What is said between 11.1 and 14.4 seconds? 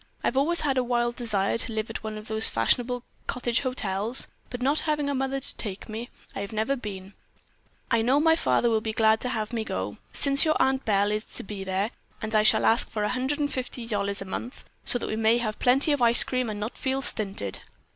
is to be there, and I shall ask for $150 a